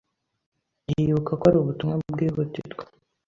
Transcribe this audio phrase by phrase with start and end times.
[0.91, 2.83] yibuka ko hari ubutumwa bwihutirwa